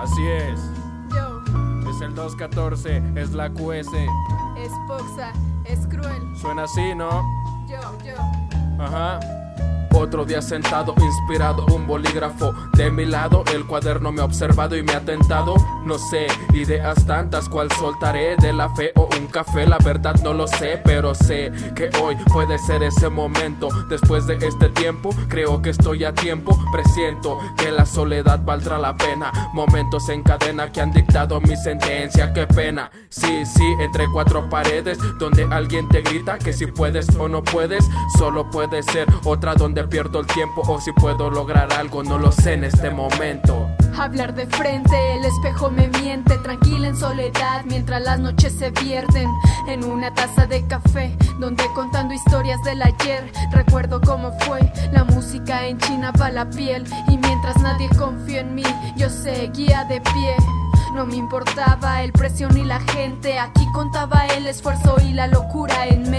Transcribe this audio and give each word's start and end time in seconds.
Así 0.00 0.26
es. 0.26 0.60
Yo, 1.14 1.40
Es 1.90 2.00
el 2.00 2.14
214, 2.14 3.02
es 3.16 3.32
la 3.32 3.50
QS. 3.50 3.92
es 4.56 4.72
Poxa, 4.86 5.32
es 5.64 5.86
cruel. 5.88 6.36
Suena 6.40 6.64
así, 6.64 6.94
¿no? 6.94 7.22
Yo, 7.66 7.80
yo. 8.04 8.14
Ajá. 8.82 9.18
Otro 9.98 10.24
día 10.24 10.40
sentado, 10.40 10.94
inspirado, 10.96 11.66
un 11.74 11.84
bolígrafo 11.84 12.54
de 12.74 12.88
mi 12.88 13.04
lado. 13.04 13.42
El 13.52 13.66
cuaderno 13.66 14.12
me 14.12 14.20
ha 14.20 14.24
observado 14.24 14.76
y 14.76 14.82
me 14.84 14.92
ha 14.92 15.00
tentado. 15.00 15.56
No 15.84 15.98
sé, 15.98 16.28
ideas 16.54 17.04
tantas, 17.04 17.48
cual 17.48 17.68
soltaré 17.72 18.36
de 18.36 18.52
la 18.52 18.72
fe 18.76 18.92
o 18.94 19.08
un 19.18 19.26
café. 19.26 19.66
La 19.66 19.78
verdad 19.78 20.14
no 20.22 20.32
lo 20.34 20.46
sé, 20.46 20.80
pero 20.84 21.16
sé 21.16 21.50
que 21.74 21.90
hoy 22.00 22.14
puede 22.32 22.58
ser 22.58 22.84
ese 22.84 23.08
momento. 23.08 23.70
Después 23.88 24.28
de 24.28 24.34
este 24.34 24.68
tiempo, 24.68 25.10
creo 25.28 25.60
que 25.60 25.70
estoy 25.70 26.04
a 26.04 26.14
tiempo. 26.14 26.56
Presiento 26.70 27.40
que 27.56 27.72
la 27.72 27.84
soledad 27.84 28.40
valdrá 28.44 28.78
la 28.78 28.96
pena. 28.96 29.32
Momentos 29.52 30.08
en 30.10 30.22
cadena 30.22 30.70
que 30.70 30.80
han 30.80 30.92
dictado 30.92 31.40
mi 31.40 31.56
sentencia. 31.56 32.32
Qué 32.32 32.46
pena. 32.46 32.88
Sí, 33.08 33.44
sí, 33.44 33.64
entre 33.80 34.06
cuatro 34.12 34.48
paredes, 34.48 34.96
donde 35.18 35.48
alguien 35.50 35.88
te 35.88 36.02
grita 36.02 36.38
que 36.38 36.52
si 36.52 36.66
puedes 36.66 37.08
o 37.16 37.28
no 37.28 37.42
puedes, 37.42 37.84
solo 38.16 38.48
puede 38.48 38.84
ser 38.84 39.08
otra 39.24 39.54
donde 39.54 39.87
pierdo 39.88 40.20
el 40.20 40.26
tiempo 40.26 40.62
o 40.66 40.80
si 40.80 40.92
puedo 40.92 41.30
lograr 41.30 41.72
algo, 41.72 42.02
no 42.02 42.18
lo 42.18 42.30
sé 42.32 42.54
en 42.54 42.64
este 42.64 42.90
momento. 42.90 43.68
Hablar 43.98 44.34
de 44.34 44.46
frente, 44.46 45.16
el 45.16 45.24
espejo 45.24 45.70
me 45.70 45.88
miente, 45.88 46.36
tranquila 46.38 46.88
en 46.88 46.96
soledad, 46.96 47.64
mientras 47.64 48.02
las 48.02 48.20
noches 48.20 48.52
se 48.52 48.70
vierten. 48.70 49.28
En 49.66 49.84
una 49.84 50.14
taza 50.14 50.46
de 50.46 50.66
café, 50.66 51.16
donde 51.40 51.64
contando 51.74 52.14
historias 52.14 52.62
del 52.62 52.80
ayer, 52.82 53.32
recuerdo 53.50 54.00
cómo 54.00 54.32
fue 54.40 54.60
la 54.92 55.04
música 55.04 55.66
en 55.66 55.78
China 55.78 56.12
para 56.12 56.32
la 56.32 56.50
piel, 56.50 56.84
y 57.08 57.18
mientras 57.18 57.56
nadie 57.58 57.88
confía 57.98 58.40
en 58.40 58.54
mí, 58.54 58.64
yo 58.96 59.10
seguía 59.10 59.84
de 59.84 60.00
pie. 60.00 60.36
No 60.94 61.04
me 61.06 61.16
importaba 61.16 62.02
el 62.02 62.12
precio 62.12 62.48
ni 62.48 62.64
la 62.64 62.80
gente, 62.80 63.38
aquí 63.38 63.66
contaba 63.72 64.26
el 64.36 64.46
esfuerzo 64.46 64.96
y 65.04 65.12
la 65.12 65.26
locura 65.26 65.86
en 65.86 66.02
mente, 66.02 66.17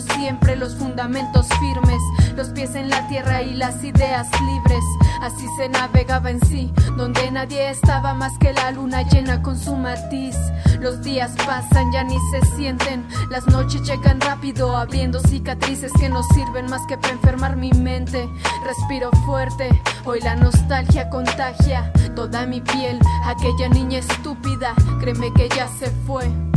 siempre 0.00 0.56
los 0.56 0.74
fundamentos 0.74 1.46
firmes, 1.60 2.00
los 2.34 2.48
pies 2.48 2.74
en 2.74 2.88
la 2.88 3.06
tierra 3.08 3.42
y 3.42 3.52
las 3.52 3.84
ideas 3.84 4.26
libres. 4.40 4.82
Así 5.20 5.46
se 5.58 5.68
navegaba 5.68 6.30
en 6.30 6.40
sí, 6.46 6.72
donde 6.96 7.30
nadie 7.30 7.68
estaba 7.68 8.14
más 8.14 8.38
que 8.38 8.54
la 8.54 8.70
luna 8.70 9.02
llena 9.02 9.42
con 9.42 9.58
su 9.58 9.76
matiz. 9.76 10.34
Los 10.80 11.02
días 11.02 11.32
pasan, 11.44 11.92
ya 11.92 12.04
ni 12.04 12.16
se 12.30 12.56
sienten, 12.56 13.06
las 13.30 13.46
noches 13.48 13.82
llegan 13.82 14.18
rápido, 14.20 14.74
abriendo 14.74 15.20
cicatrices 15.20 15.92
que 16.00 16.08
no 16.08 16.22
sirven 16.22 16.70
más 16.70 16.80
que 16.86 16.96
para 16.96 17.12
enfermar 17.12 17.56
mi 17.56 17.70
mente. 17.72 18.26
Respiro 18.64 19.10
fuerte, 19.26 19.68
hoy 20.06 20.20
la 20.20 20.36
nostalgia 20.36 21.10
contagia 21.10 21.92
toda 22.14 22.46
mi 22.46 22.62
piel, 22.62 22.98
aquella 23.24 23.68
niña 23.68 23.98
estúpida, 23.98 24.74
créeme 25.00 25.32
que 25.34 25.50
ya 25.50 25.68
se 25.68 25.90
fue. 26.06 26.55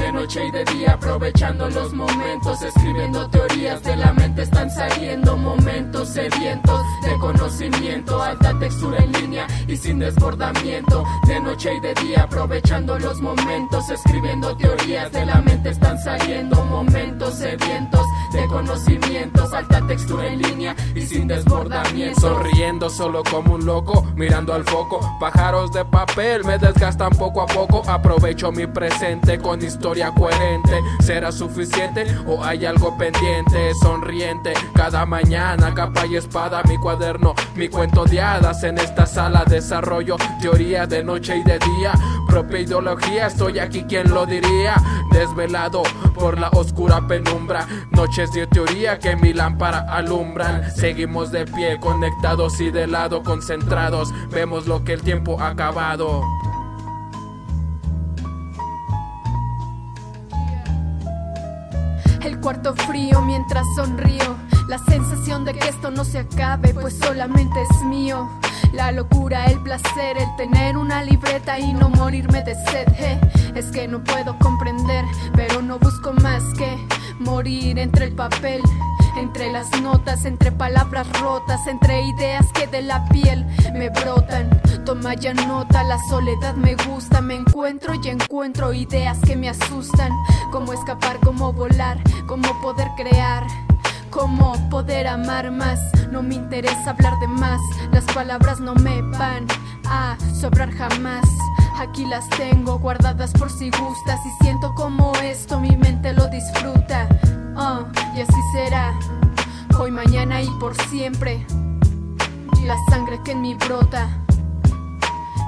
De 0.00 0.12
noche 0.12 0.46
y 0.46 0.50
de 0.50 0.64
día 0.64 0.92
aprovechando 0.94 1.68
los 1.68 1.92
momentos, 1.92 2.62
escribiendo 2.62 3.28
teorías 3.28 3.82
de 3.82 3.96
la 3.96 4.12
mente 4.14 4.42
están 4.42 4.70
saliendo 4.70 5.36
momentos 5.36 6.08
sedientos 6.08 6.80
de 7.02 7.18
conocimiento, 7.18 8.22
alta 8.22 8.58
textura 8.58 8.98
en 8.98 9.12
línea 9.12 9.46
y 9.68 9.76
sin 9.76 9.98
desbordamiento. 9.98 11.04
De 11.26 11.38
noche 11.40 11.74
y 11.74 11.80
de 11.80 11.94
día 11.94 12.22
aprovechando 12.22 12.98
los 12.98 13.20
momentos, 13.20 13.90
escribiendo 13.90 14.56
teorías 14.56 15.12
de 15.12 15.26
la 15.26 15.42
mente 15.42 15.68
están 15.68 15.98
saliendo 15.98 16.64
momentos 16.64 17.34
sedientos 17.34 18.06
de 18.32 18.46
conocimientos, 18.46 19.52
alta 19.52 19.86
textura 19.86 20.28
en 20.28 20.40
línea 20.40 20.76
y 20.94 21.02
sin 21.02 21.28
desbordamiento. 21.28 22.20
Sonriendo 22.20 22.88
solo 22.88 23.22
como 23.30 23.54
un 23.54 23.66
loco, 23.66 24.06
mirando 24.16 24.54
al 24.54 24.64
foco, 24.64 25.00
pájaros 25.20 25.72
de 25.72 25.84
papel 25.84 26.44
me 26.44 26.56
desgastan 26.58 27.10
poco 27.10 27.42
a 27.42 27.46
poco. 27.46 27.82
Aprovecho 27.86 28.50
mi 28.50 28.66
presente 28.66 29.38
con 29.38 29.62
historia 29.62 29.89
coherente. 30.14 30.80
¿Será 31.00 31.32
suficiente 31.32 32.06
o 32.26 32.42
hay 32.42 32.64
algo 32.64 32.96
pendiente? 32.96 33.74
Sonriente, 33.82 34.52
cada 34.74 35.04
mañana, 35.04 35.74
capa 35.74 36.06
y 36.06 36.16
espada, 36.16 36.62
mi 36.68 36.76
cuaderno, 36.78 37.34
mi 37.56 37.68
cuento 37.68 38.04
de 38.04 38.20
hadas. 38.20 38.62
En 38.62 38.78
esta 38.78 39.06
sala 39.06 39.44
desarrollo 39.46 40.16
teoría 40.40 40.86
de 40.86 41.02
noche 41.02 41.36
y 41.36 41.42
de 41.42 41.58
día. 41.58 41.92
Propia 42.28 42.60
ideología, 42.60 43.26
estoy 43.26 43.58
aquí, 43.58 43.84
¿quién 43.88 44.10
lo 44.10 44.24
diría? 44.26 44.76
Desvelado 45.10 45.82
por 46.14 46.38
la 46.38 46.48
oscura 46.50 47.06
penumbra. 47.08 47.66
Noches 47.90 48.32
de 48.32 48.46
teoría 48.46 48.98
que 48.98 49.16
mi 49.16 49.32
lámpara 49.32 49.86
alumbran. 49.88 50.70
Seguimos 50.70 51.32
de 51.32 51.46
pie, 51.46 51.78
conectados 51.80 52.60
y 52.60 52.70
de 52.70 52.86
lado, 52.86 53.24
concentrados. 53.24 54.12
Vemos 54.30 54.68
lo 54.68 54.84
que 54.84 54.92
el 54.92 55.02
tiempo 55.02 55.40
ha 55.40 55.48
acabado. 55.48 56.22
El 62.22 62.40
cuarto 62.40 62.74
frío 62.74 63.20
mientras 63.22 63.66
sonrío. 63.76 64.36
La 64.68 64.78
sensación 64.78 65.44
de 65.44 65.54
que 65.54 65.68
esto 65.68 65.90
no 65.90 66.04
se 66.04 66.18
acabe, 66.20 66.72
pues 66.74 66.96
solamente 66.98 67.60
es 67.62 67.82
mío. 67.86 68.28
La 68.72 68.92
locura, 68.92 69.46
el 69.46 69.60
placer, 69.62 70.16
el 70.16 70.36
tener 70.36 70.76
una 70.76 71.02
libreta 71.02 71.58
y 71.58 71.72
no 71.72 71.88
morirme 71.88 72.42
de 72.42 72.54
sed. 72.54 72.86
eh. 72.98 73.20
Es 73.54 73.66
que 73.66 73.88
no 73.88 74.02
puedo 74.04 74.38
comprender, 74.38 75.04
pero 75.34 75.60
no 75.60 75.78
busco 75.78 76.12
más 76.12 76.42
que 76.56 76.76
morir 77.18 77.78
entre 77.78 78.06
el 78.06 78.12
papel. 78.14 78.62
Entre 79.16 79.50
las 79.50 79.68
notas, 79.82 80.24
entre 80.24 80.52
palabras 80.52 81.06
rotas, 81.20 81.66
entre 81.66 82.02
ideas 82.02 82.46
que 82.54 82.68
de 82.68 82.82
la 82.82 83.04
piel 83.06 83.44
me 83.74 83.90
brotan. 83.90 84.29
Toma 85.00 85.14
ya 85.14 85.32
nota, 85.32 85.82
la 85.82 85.98
soledad 86.10 86.56
me 86.56 86.74
gusta, 86.74 87.22
me 87.22 87.34
encuentro 87.34 87.94
y 87.94 88.06
encuentro 88.08 88.74
ideas 88.74 89.16
que 89.20 89.34
me 89.34 89.48
asustan. 89.48 90.12
Cómo 90.52 90.74
escapar, 90.74 91.18
cómo 91.24 91.54
volar, 91.54 91.96
cómo 92.26 92.60
poder 92.60 92.86
crear. 92.98 93.46
Cómo 94.10 94.52
poder 94.68 95.06
amar 95.06 95.52
más, 95.52 95.80
no 96.10 96.22
me 96.22 96.34
interesa 96.34 96.90
hablar 96.90 97.18
de 97.18 97.28
más, 97.28 97.62
las 97.92 98.04
palabras 98.12 98.60
no 98.60 98.74
me 98.74 99.00
van 99.00 99.46
a 99.86 100.18
sobrar 100.38 100.70
jamás. 100.70 101.24
Aquí 101.78 102.04
las 102.04 102.28
tengo 102.28 102.78
guardadas 102.78 103.32
por 103.32 103.50
si 103.50 103.70
gustas 103.70 104.20
y 104.26 104.44
siento 104.44 104.74
como 104.74 105.14
esto 105.22 105.60
mi 105.60 105.78
mente 105.78 106.12
lo 106.12 106.26
disfruta. 106.28 107.08
Ah, 107.56 107.86
y 108.14 108.20
así 108.20 108.40
será, 108.52 108.92
hoy, 109.78 109.92
mañana 109.92 110.42
y 110.42 110.50
por 110.60 110.76
siempre. 110.88 111.46
La 112.66 112.76
sangre 112.90 113.18
que 113.24 113.32
en 113.32 113.40
mí 113.40 113.54
brota 113.54 114.10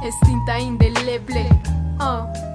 es 0.04 0.18
tinta 0.20 0.58
indeleble. 0.58 1.48
Ah. 1.98 2.51